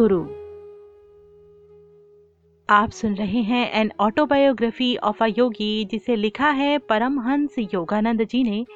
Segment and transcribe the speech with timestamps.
[0.00, 0.24] गुरु।
[2.68, 8.42] आप सुन रहे हैं an autobiography of a yogi जिसे लिखा है परमहंस योगानंद जी
[8.42, 8.66] ने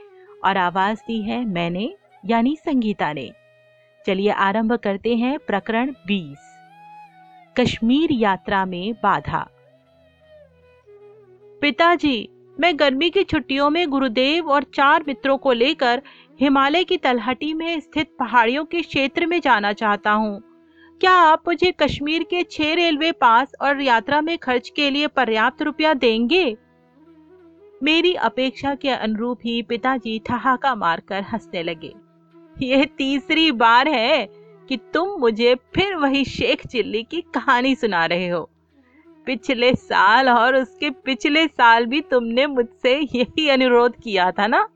[0.44, 1.94] और आवाज़ दी है मैंने,
[2.26, 3.32] यानी संगीता ने।
[4.06, 6.38] चलिए आरंभ करते हैं प्रकरण 20
[7.56, 9.48] कश्मीर यात्रा में बाधा।
[11.62, 12.28] पिताजी,
[12.60, 16.02] मैं गर्मी की छुट्टियों में गुरुदेव और चार मित्रों को लेकर
[16.40, 20.47] हिमालय की तलहटी में स्थित पहाड़ियों के क्षेत्र में जाना चाहता हूँ।
[21.00, 25.62] क्या आप मुझे कश्मीर के छह रेलवे पास और यात्रा में खर्च के लिए पर्याप्त
[25.62, 26.56] रुपया देंगे?
[27.82, 31.94] मेरी अपेक्षा के अनुरूप ही पिताजी ठहाका मारकर हंसने लगे।
[32.62, 34.28] यह तीसरी बार है
[34.68, 38.50] कि तुम मुझे फिर वही शेख चिल्ली की कहानी सुना रहे हो।
[39.26, 44.68] पिछले साल और उसके पिछले साल भी तुमने मुझसे यही अनुरोध किया था ना?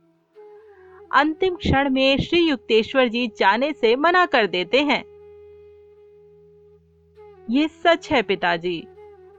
[1.14, 5.11] अंतिम क्षण में श्री युक्तेश्वर जी जाने से मना कर देते हैं।
[7.53, 8.83] ये सच है पिताजी।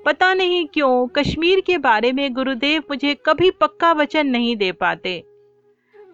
[0.05, 5.23] पता नहीं क्यों, कश्मीर के बारे में गुरुदेव मुझे कभी पक्का वचन नहीं दे पाते।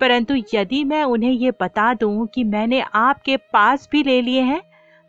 [0.01, 4.61] परंतु यदि मैं उन्हें ये बता दूँ कि मैंने आपके पास भी ले लिए हैं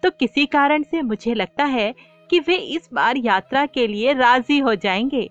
[0.02, 1.94] तो किसी कारण से मुझे लगता है
[2.30, 5.28] कि वे इस बार यात्रा के लिए राज़ी हो जाएँगे।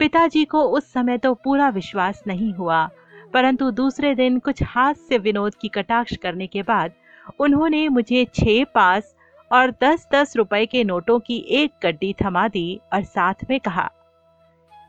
[0.00, 2.88] पिताजी को उस समय तो पूरा विश्वास नहीं हुआ,
[3.32, 6.92] परंतु दूसरे दिन कुछ हास्य विनोद की कटाक्ष करने के बाद
[7.40, 9.14] उन्होंने मुझे छह पास
[9.52, 13.88] और दस दस रुपए के नोटों की एक गड्डी थमा दी और साथ में कहा,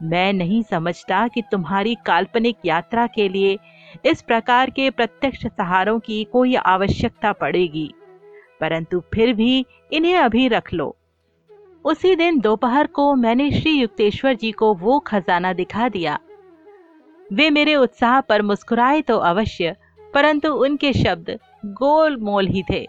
[0.04, 3.58] मैं नहीं समझता कि तुम्हारी काल्पनिक यात्रा के लिए
[4.06, 7.90] इस प्रकार के प्रत्यक्ष सहारों की कोई आवश्यकता पड़ेगी,
[8.62, 10.96] परंतु फिर भी इन्हें अभी रख लो।
[11.86, 16.18] उसी दिन दोपहर को मैंने श्री युक्तेश्वर जी को वो खजाना दिखा दिया।
[17.30, 19.76] वे मेरे उत्साह पर मुस्कुराए तो अवश्य,
[20.14, 22.86] परंतु उनके शब्द गोल मोल ही थे।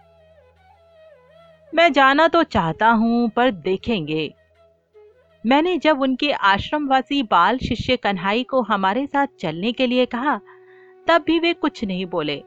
[1.75, 4.33] मैं जाना तो चाहता हूँ, पर देखेंगे।
[5.45, 10.41] मैंने जब उनके आश्रमवासी बाल शिष्य कन्हाई को हमारे साथ चलने के लिए कहा,
[11.07, 12.43] तब भी वे कुछ नहीं बोले।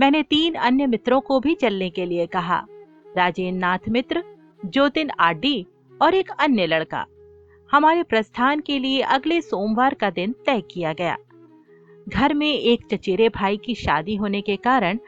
[0.00, 2.64] मैंने तीन अन्य मित्रों को भी चलने के लिए कहा
[3.16, 4.22] राजेंद्र नाथ मित्र,
[4.66, 5.66] ज्योतिन आडी
[6.02, 7.04] और एक अन्य लड़का।
[7.70, 11.16] हमारे प्रस्थान के लिए अगले सोमवार का दिन तय किया गया।
[12.08, 14.98] घर में एक चचेरे भाई की शादी होने के कारण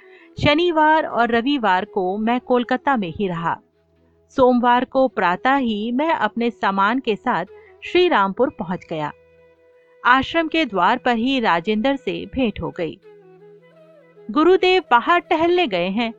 [0.43, 3.61] शनिवार और रविवार को मैं कोलकाता में ही रहा।
[4.29, 7.45] सोमवार को प्रातः ही मैं अपने सामान के साथ
[7.85, 9.13] श्री रामपुर पहुँच गया।
[10.05, 13.01] आश्रम के द्वार पर ही राजेंद्र से भेंट हो गई।
[14.31, 16.15] गुरुदेव बाहर टहलने गए हैं।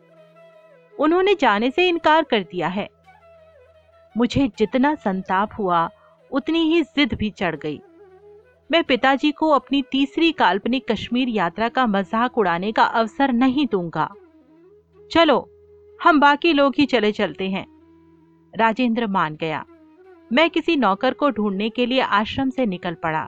[1.00, 2.90] उन्होंने जाने से इनकार कर दिया है।
[4.18, 5.90] मुझे जितना संताप हुआ,
[6.32, 7.82] उतनी ही जिद भी चढ़ गई।
[8.70, 14.10] मैं पिताजी को अपनी तीसरी काल्पनिक कश्मीर यात्रा का मज़ाक उड़ाने का अवसर नहीं दूँगा।
[15.12, 15.48] चलो,
[16.00, 17.66] हम बाकी लोग ही चले चलते हैं।
[18.54, 19.64] राजेंद्र मान गया।
[20.32, 23.28] मैं किसी नौकर को ढूँढने के लिए आश्रम से निकल पड़ा।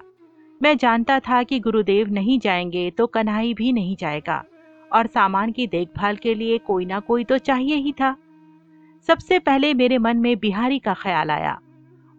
[0.61, 4.43] मैं जानता था कि गुरुदेव नहीं जाएँगे तो कन्हई भी नहीं जाएगा,
[4.91, 8.15] और सामान की देखभाल के लिए कोई ना कोई तो चाहिए ही था।
[9.09, 11.59] सबसे पहले मेरे मन में बिहारी का ख्याल आया।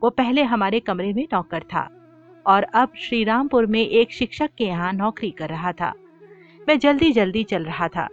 [0.03, 1.89] वो पहले हमारे कमरे में नौकर था।
[2.51, 5.93] और अब श्रीरामपुर में एक शिक्षक के यहाँ नौकरी कर रहा था।
[6.69, 8.09] मैं जल्दी जल्दी चल रहा था।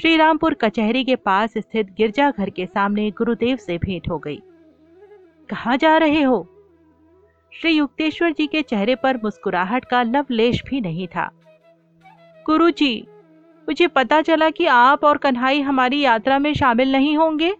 [0.00, 4.40] श्रीरामपुर कचहरी के पास स्थित गिरजाघर के सामने गुरुदेव से भेंट हो गई।
[5.48, 6.46] कहा जा रहे हो?
[7.52, 11.30] श्री युक्तेश्वर जी के चेहरे पर मुस्कुराहट का लवलेश भी नहीं था।
[12.46, 13.06] गुरु जी
[13.68, 17.54] मुझे पता चला कि आप और कन्हई हमारी यात्रा में शामिल नहीं होंगे।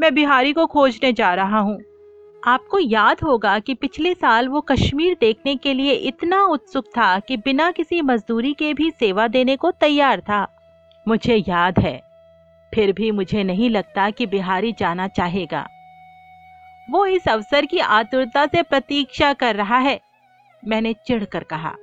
[0.00, 1.80] मैं बिहारी को खोजने जा रहा हूँ।
[2.46, 7.36] आपको याद होगा कि पिछले साल वो कश्मीर देखने के लिए इतना उत्सुक था कि
[7.36, 10.46] बिना किसी मजदूरी के भी सेवा देने को तैयार था।
[11.08, 12.02] मुझे याद है।
[12.74, 15.68] फिर भी मुझे नहीं लगता कि बिहारी जाना चाहेगा।
[16.90, 20.00] वो इस अवसर की आतुरता से प्रतीक्षा कर रहा है,
[20.66, 21.74] मैंने चिढ़कर कहा।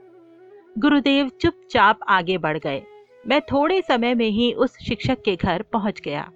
[0.78, 2.84] गुरुदेव चुपचाप आगे बढ़ गए।
[3.28, 6.32] मैं थोड़े समय में ही उस शिक्षक के घर पहुँच गया।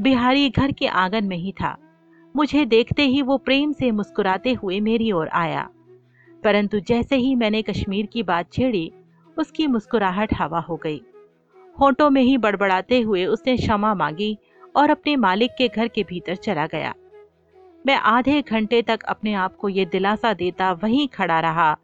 [0.00, 1.76] बिहारी घर के आँगन में ही था।
[2.34, 5.68] मुझे देखते ही वो प्रेम से मुस्कुराते हुए मेरी ओर आया।
[6.42, 8.90] परंतु जैसे ही मैंने कश्मीर की बात छेड़ी,
[9.36, 11.00] उसकी मुस्कुराहट हवा हो गई।
[11.76, 14.36] होठों में ही बड़बड़ाते हुए उसने क्षमा मांगी
[14.76, 16.92] और अपने मालिक के घर के भीतर चला गया।
[17.84, 21.76] मैं आधे घंटे तक अपने आप को ये दिलासा देता वहीं खड़ा रहा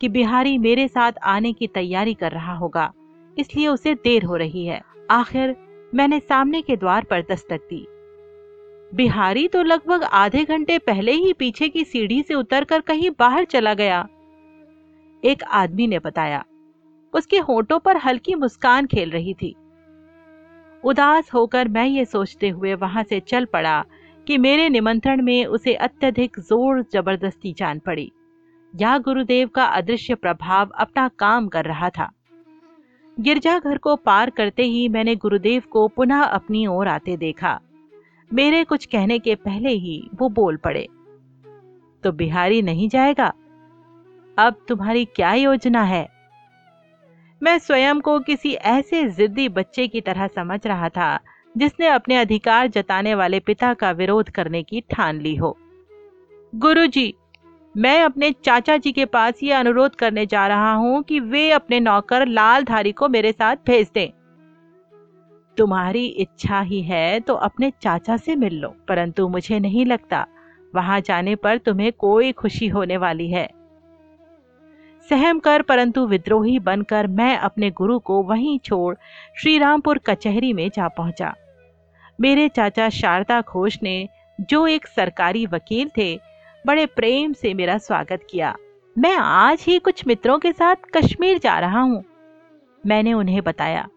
[0.00, 2.92] कि बिहारी मेरे साथ आने की तैयारी कर रहा होगा,
[3.36, 5.56] इसलिए उसे देर हो रही है। आखिर
[5.94, 7.86] मैंने सामने के द्वार पर दस्तक दी।
[8.92, 13.74] बिहारी तो लगभग आधे घंटे पहले ही पीछे की सीढ़ी से उतरकर कहीं बाहर चला
[13.74, 14.06] गया।
[15.22, 16.42] एक आदमी ने बताया,
[17.14, 19.54] उसके होठों पर हल्की मुस्कान खेल रही थी।
[20.82, 23.84] उदास होकर मैं ये सोचते हुए वहाँ से चल पड़ा
[24.26, 28.10] कि मेरे निमंत्रण में उसे अत्यधिक ज़ोर ज़बरदस्ती जान पड़ी।
[28.74, 32.10] या गुरुदेव का अदृश्य प्रभाव अपना काम कर रहा था।
[33.16, 37.58] गिरजाघर को पार करते ही मैंने गुरुदेव को पुनः अपनी ओर आते देखा।
[38.34, 40.88] मेरे कुछ कहने के पहले ही वो बोल पड़े।
[42.02, 43.32] तो बिहारी नहीं जाएगा?
[44.38, 46.08] अब तुम्हारी क्या योजना है?
[47.42, 51.20] मैं स्वयं को किसी ऐसे जिद्दी बच्चे की तरह समझ रहा था
[51.56, 55.58] जिसने अपने अधिकार जताने वाले पिता का विरोध करने की ठान ली हो।
[56.54, 57.14] गुरुजी,
[57.76, 61.80] मैं अपने चाचा जी के पास ये अनुरोध करने जा रहा हूँ कि वे अपने
[61.80, 64.17] नौकर लालधारी को मेरे साथ भेज दें।
[65.58, 70.26] तुम्हारी इच्छा ही है तो अपने चाचा से मिल लो, परंतु मुझे नहीं लगता,
[70.74, 73.48] वहाँ जाने पर तुम्हें कोई खुशी होने वाली है।
[75.08, 78.94] सहम कर, परंतु विद्रोही बनकर मैं अपने गुरु को वहीं छोड़
[79.40, 81.34] श्रीरामपुर कचहरी में जा पहुँचा।
[82.18, 84.08] मेरे चाचा शारदा घोष ने,
[84.40, 86.14] जो एक सरकारी वकील थे,
[86.64, 88.54] बड़े प्रेम से मेरा स्वागत किया।
[88.96, 92.02] मैं आज ही कुछ मित्रों के साथ कश्मीर जा रहा हूँ।
[92.84, 93.88] मैंने उन्हें बताया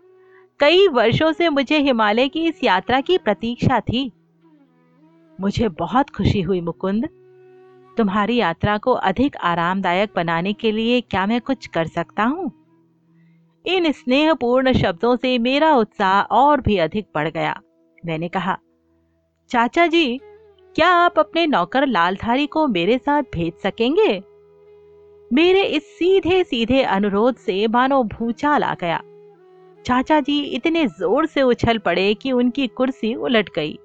[0.62, 4.12] कई वर्षों से मुझे हिमालय की इस यात्रा की प्रतीक्षा थी।
[5.42, 7.10] मुझे बहुत खुशी हुई, मुकुंद।
[7.98, 12.52] तुम्हारी यात्रा को अधिक आरामदायक बनाने के लिए क्या मैं कुछ कर सकता हूँ?
[13.66, 17.62] इन स्नेहपूर्ण शब्दों से मेरा उत्साह और भी अधिक बढ़ गया।
[18.06, 18.58] मैंने कहा,
[19.50, 20.18] चाचा जी,
[20.76, 24.24] क्या आप अपने नौकर लालधारी को मेरे साथ भेज सकेंगे?
[25.34, 29.04] मेरे इस सीधे सीधे अनुरोध से मानो भूचाल आ गया।
[29.86, 33.78] चाचा जी इतने ज़ोर से उछल पड़े कि उनकी कुर्सी उलट गई।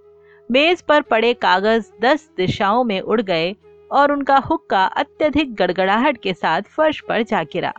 [0.51, 3.55] मेज पर पड़े कागज़ दस दिशाओं में उड़ गए
[3.91, 7.73] और उनका हुक्का अत्यधिक गड़गड़ाहट के साथ फर्श पर जा गिरा।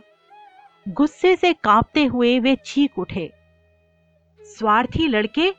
[0.86, 3.30] गुस्से से कांपते हुए वे चीख उठे।
[4.40, 5.50] स्वार्थी लड़के,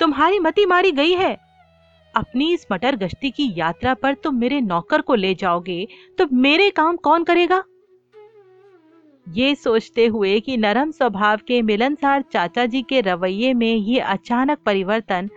[0.00, 1.36] तुम्हारी मति मारी गई है।
[2.14, 5.86] अपनी इस मटर गश्ती की यात्रा पर तुम मेरे नौकर को ले जाओगे
[6.18, 7.62] तो मेरे काम कौन करेगा?
[9.28, 14.58] ये सोचते हुए कि नरम स्वभाव के मिलनसार चाचा जी के रवैये में ये अचानक
[14.58, 15.28] परिवर्तन,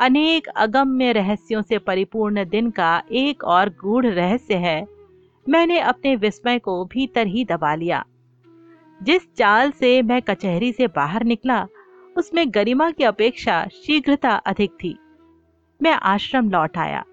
[0.00, 4.86] अनेक अगम्य रहस्यों से परिपूर्ण दिन का एक और गूढ़ रहस्य है।
[5.48, 8.04] मैंने अपने विस्मय को भीतर ही दबा लिया।
[9.02, 11.66] जिस चाल से मैं कचहरी से बाहर निकला,
[12.16, 14.96] उसमें गरिमा की अपेक्षा शीघ्रता अधिक थी।
[15.82, 17.04] मैं आश्रम लौट आया,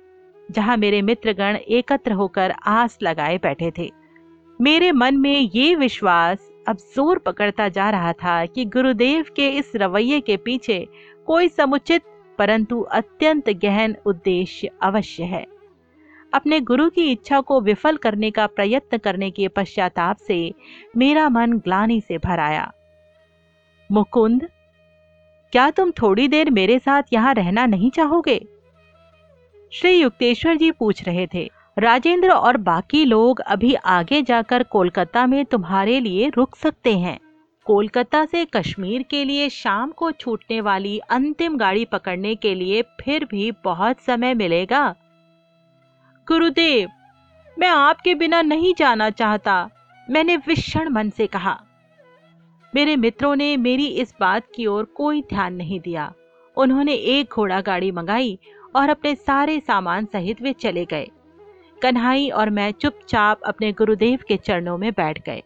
[0.52, 3.92] जहाँ मेरे मित्रगण एकत्र होकर आस लगाए बैठे थे।
[4.60, 9.72] मेरे मन में ये विश्वास अब ज़ोर पकड़ता जा रहा था कि गुरुदेव के इस
[9.76, 10.88] रवैये के पीछे
[11.28, 12.04] कोई समुचित,
[12.40, 15.46] परंतु अत्यंत गहन उद्देश्य अवश्य है।
[16.34, 20.54] अपने गुरु की इच्छा को विफल करने का प्रयत्न करने के पश्चाताप से
[20.98, 22.72] मेरा मन ग्लानी से भर आया।
[23.90, 24.48] मुकुंद,
[25.54, 28.40] क्या तुम थोड़ी देर मेरे साथ यहाँ रहना नहीं चाहोगे?
[29.72, 35.46] श्री युक्तेश्वर जी पूछ रहे थे। राजेंद्र और बाकी लोग अभी आगे जाकर कोलकाता में
[35.46, 37.20] तुम्हारे लिए रुक सकते हैं।
[37.66, 43.26] कोलकाता से कश्मीर के लिए शाम को छूटने वाली अंतिम गाड़ी पकड़ने के लिए फिर
[43.26, 44.96] भी बहुत समय मिलेगा।
[46.28, 46.90] गुरुदेव,
[47.60, 49.70] मैं आपके बिना नहीं जाना चाहता,
[50.10, 51.60] मैंने विषण मन से कहा।
[52.76, 56.14] मेरे मित्रों ने मेरी इस बात की ओर कोई ध्यान नहीं दिया।
[56.58, 58.38] उन्होंने एक घोड़ा गाड़ी मंगाई
[58.76, 61.10] और अपने सारे सामान सहित वे चले गए।
[61.82, 65.44] कन्हाई और मैं चुपचाप अपने गुरुदेव के चरणों में बैठ गए।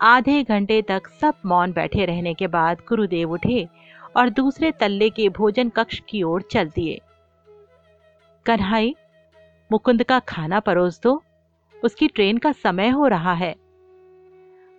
[0.00, 3.68] आधे घंटे तक सब मौन बैठे रहने के बाद गुरुदेव उठे
[4.16, 7.00] और दूसरे तल्ले के भोजन कक्ष की ओर चल दिए।
[8.46, 8.94] कन्हई,
[9.72, 11.22] मुकुंद का खाना परोस दो।
[11.84, 13.54] उसकी ट्रेन का समय हो रहा है।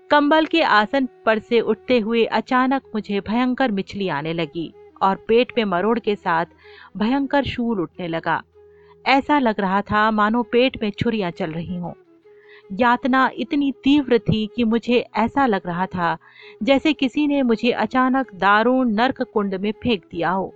[0.10, 5.52] कंबल के आसन पर से उठते हुए अचानक मुझे भयंकर मिछली आने लगी और पेट
[5.58, 6.46] में मरोड़ के साथ
[6.98, 8.44] भयंकर शूल उठने लगा।
[9.08, 11.94] ऐसा लग रहा था मानो पेट में छुरियाँ चल रही हों।
[12.72, 16.18] यातना इतनी तीव्र थी कि मुझे ऐसा लग रहा था
[16.64, 20.54] जैसे किसी ने मुझे अचानक दारुण नरक कुंड में फेंक दिया हो।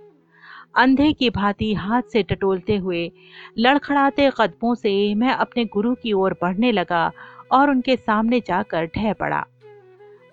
[0.74, 3.12] अंधे की भांति हाथ से टटोलते हुए,
[3.58, 7.10] लड़खड़ाते कदमों से मैं अपने गुरु की ओर बढ़ने लगा
[7.52, 9.44] और उनके सामने जाकर ढह पड़ा।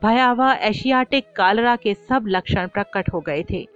[0.04, 3.68] भयावह एशियाटिक कालरा के सब लक्षण प्रकट हो गए थे।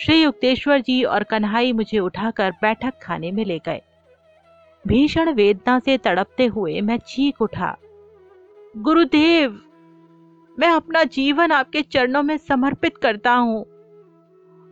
[0.00, 3.80] श्री युक्तेश्वर जी और कन्हाई मुझे उठाकर बैठक खाने में ले गए।
[4.86, 7.76] भीषण वेदना से तड़पते हुए मैं चीख उठा।
[8.76, 9.60] गुरुदेव,
[10.58, 13.62] मैं अपना जीवन आपके चरणों में समर्पित करता हूँ।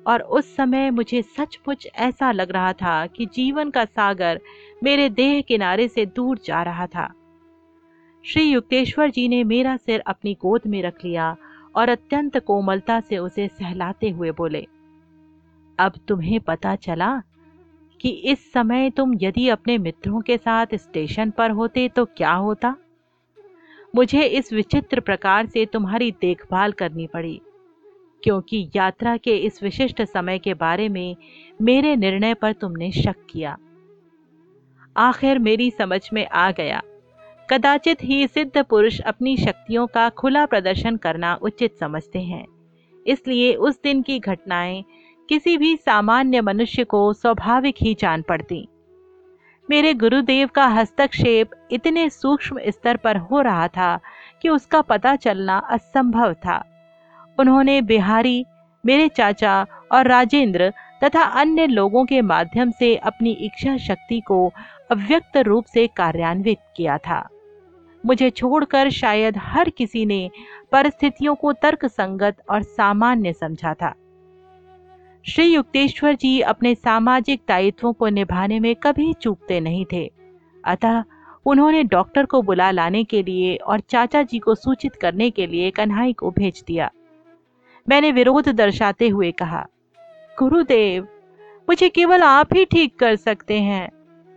[0.06, 4.40] और उस समय मुझे सचमुच ऐसा लग रहा था कि जीवन का सागर
[4.84, 7.14] मेरे देह किनारे से दूर जा रहा था।
[8.24, 11.36] श्री युक्तेश्वर जी ने मेरा सिर अपनी गोद में रख लिया
[11.76, 14.66] और अत्यंत कोमलता से उसे सहलाते हुए बोले
[15.78, 17.10] अब तुम्हें पता चला
[18.00, 22.74] कि इस समय तुम यदि अपने मित्रों के साथ स्टेशन पर होते तो क्या होता?
[23.94, 27.40] मुझे इस विचित्र प्रकार से तुम्हारी देखभाल करनी पड़ी,
[28.22, 31.16] क्योंकि यात्रा के इस विशिष्ट समय के बारे में
[31.60, 33.56] मेरे निर्णय पर तुमने शक किया।
[34.96, 36.82] आखिर मेरी समझ में आ गया।
[37.48, 42.44] कदाचित ही सिद्ध पुरुष अपनी शक्तियों का खुला प्रदर्शन करना उचित समझते हैं,
[43.06, 44.84] इसलिए उस दिन की घटनाएँ
[45.28, 48.68] किसी भी सामान्य मनुष्य को स्वाभाविक ही जान पड़ती।
[49.70, 54.00] मेरे गुरुदेव का हस्तक्षेप इतने सूक्ष्म स्तर पर हो रहा था
[54.42, 56.64] कि उसका पता चलना असंभव था।
[57.38, 58.44] उन्होंने बिहारी,
[58.86, 60.72] मेरे चाचा और राजेंद्र
[61.04, 64.52] तथा अन्य लोगों के माध्यम से अपनी इच्छा शक्ति को
[64.90, 67.28] अव्यक्त रूप से कार्यान्वित किया था।
[68.06, 70.30] मुझे छोड़कर शायद हर किसी ने
[70.72, 73.94] परिस्थितियों को तर्क संगत और सामान्य समझा था।
[75.24, 80.10] श्री युक्तेश्वर जी अपने सामाजिक दायित्वों को निभाने में कभी चूकते नहीं थे।
[80.64, 81.02] अतः
[81.46, 85.70] उन्होंने डॉक्टर को बुला लाने के लिए और चाचा जी को सूचित करने के लिए
[85.70, 86.90] कन्हई को भेज दिया।
[87.86, 89.64] मैंने विरोध दर्शाते हुए कहा,
[90.38, 91.08] गुरुदेव,
[91.68, 93.88] मुझे केवल आप ही ठीक कर सकते हैं।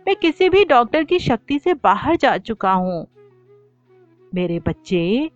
[0.06, 3.06] मैं किसी भी डॉक्टर की शक्ति से बाहर जा चुका हूँ।
[4.32, 5.30] मेरे बच्चे,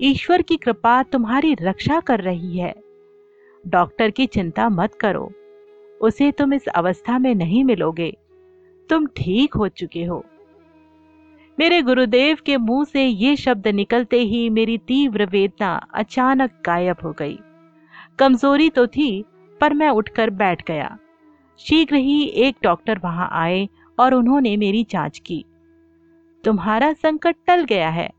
[0.00, 2.74] ईश्वर की कृपा तुम्हारी रक्षा कर रही है।
[3.68, 5.32] डॉक्टर की चिंता मत करो।
[6.00, 8.16] उसे तुम इस अवस्था में नहीं मिलोगे।
[8.90, 10.24] तुम ठीक हो चुके हो।
[11.58, 17.12] मेरे गुरुदेव के मुँह से ये शब्द निकलते ही मेरी तीव्र वेदना अचानक गायब हो
[17.12, 17.38] गई।
[18.18, 19.24] कमज़ोरी तो थी,
[19.60, 20.98] पर मैं उठकर बैठ गया।
[21.58, 25.44] शीघ्र ही एक डॉक्टर वहाँ आए और उन्होंने मेरी जाँच की।
[26.44, 28.10] तुम्हारा संकट टल गया है,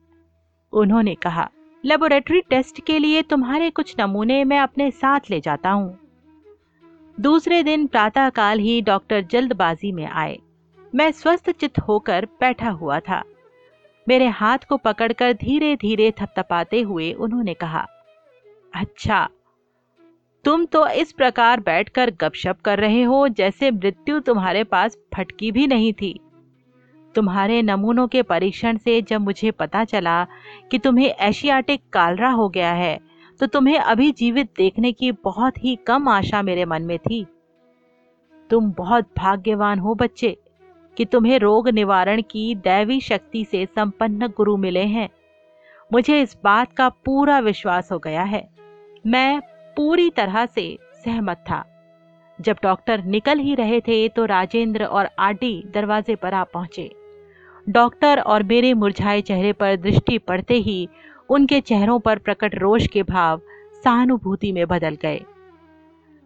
[0.73, 1.49] उन्होंने कहा।
[1.83, 5.98] लेबोरेटरी टेस्ट के लिए तुम्हारे कुछ नमूने मैं अपने साथ ले जाता हूँ।
[7.17, 10.38] दूसरे दिन प्रातःकाल ही डॉक्टर जल्दबाजी में आए।
[10.93, 13.21] मैं स्वस्थ चित होकर बैठा हुआ था।
[14.07, 17.86] मेरे हाथ को पकड़कर धीरे धीरे थपथपाते हुए उन्होंने कहा
[18.75, 19.27] अच्छा
[20.45, 25.67] तुम तो इस प्रकार बैठकर गपशप कर रहे हो जैसे मृत्यु तुम्हारे पास फटकी भी
[25.67, 26.19] नहीं थी।
[27.15, 30.23] तुम्हारे नमूनों के परीक्षण से जब मुझे पता चला
[30.71, 32.99] कि तुम्हें एशियाटिक कालरा हो गया है
[33.39, 37.25] तो तुम्हें अभी जीवित देखने की बहुत ही कम आशा मेरे मन में थी।
[38.49, 40.37] तुम बहुत भाग्यवान हो बच्चे,
[40.97, 45.09] कि तुम्हें रोग निवारण की दैवी शक्ति से संपन्न गुरु मिले हैं।
[45.93, 48.49] मुझे इस बात का पूरा विश्वास हो गया है।
[49.07, 49.39] मैं
[49.77, 51.78] पूरी तरह से सहमत था।
[52.41, 56.89] जब डॉक्टर निकल ही रहे थे तो राजेंद्र और आडी दरवाजे पर आ पहुँचे।
[57.67, 60.88] डॉक्टर और मेरे मुरझाए चेहरे पर दृष्टि पड़ते ही
[61.29, 63.41] उनके चेहरों पर प्रकट रोष के भाव
[63.84, 65.22] सहानुभूति में बदल गए।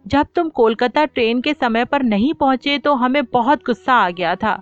[0.06, 4.34] जब तुम कोलकाता ट्रेन के समय पर नहीं पहुँचे तो हमें बहुत गुस्सा आ गया
[4.36, 4.60] था।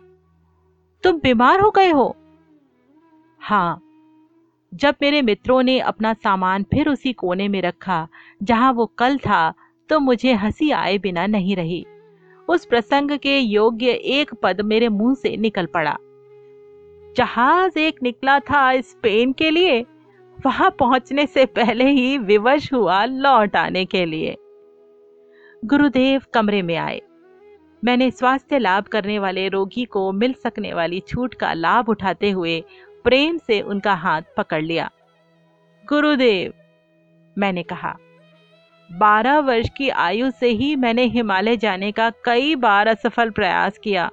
[1.05, 2.15] तुम बीमार हो गए हो?
[3.41, 3.81] हाँ।
[4.73, 8.07] जब मेरे मित्रों ने अपना सामान फिर उसी कोने में रखा,
[8.43, 9.53] जहाँ वो कल था
[9.93, 11.87] तो मुझे हँसी आए बिना नहीं रही।
[12.49, 15.99] उस प्रसंग के योग्य एक पद मेरे मुँह से निकल पड़ा।
[17.17, 19.87] जहाज़ एक निकला था स्पेन के लिए।
[20.47, 24.37] वहाँ पहुँचने से पहले ही विवश हुआ लौट आने के लिए।
[25.65, 27.03] गुरुदेव कमरे में आए।
[27.85, 32.65] मैंने स्वास्थ्य लाभ करने वाले रोगी को मिल सकने वाली छूट का लाभ उठाते हुए
[33.05, 34.91] प्रेम से उनका हाथ पकड़ लिया।
[35.89, 36.53] गुरुदेव,
[37.39, 37.97] मैंने कहा
[38.93, 44.11] बारह वर्ष की आयु से ही मैंने हिमालय जाने का कई बार असफल प्रयास किया।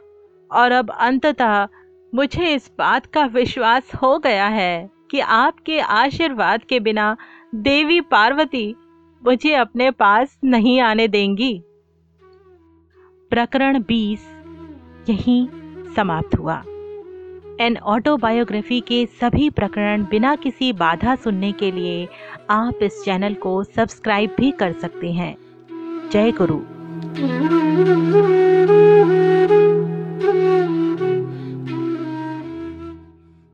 [0.51, 1.67] और अब अंततः
[2.15, 7.17] मुझे इस बात का विश्वास हो गया है कि आपके आशीर्वाद के बिना
[7.55, 8.75] देवी पार्वती
[9.23, 11.63] मुझे अपने पास नहीं आने देंगी।
[13.29, 14.19] प्रकरण 20
[15.09, 15.47] यहीं
[15.95, 16.63] समाप्त हुआ।
[17.61, 22.07] एन ऑटोबायोग्राफी के सभी प्रकरण बिना किसी बाधा सुनने के लिए
[22.51, 25.35] आप इस चैनल को सब्सक्राइब भी कर सकते हैं।
[26.11, 26.59] जय गुरु।